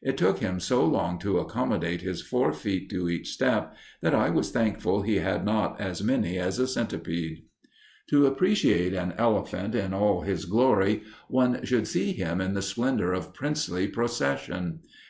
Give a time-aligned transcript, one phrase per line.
[0.00, 4.30] It took him so long to accommodate his four feet to each step, that I
[4.30, 7.42] was thankful he had not as many as a centiped.
[8.08, 13.12] To appreciate an elephant in all his glory, one should see him in the splendor
[13.12, 14.80] of princely procession.